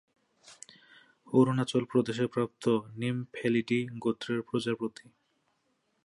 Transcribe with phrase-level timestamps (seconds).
[1.33, 2.63] অরুণাচল প্রদেশে প্রাপ্ত
[2.95, 5.05] নিমফ্যালিডি গোত্রের প্রজাপতি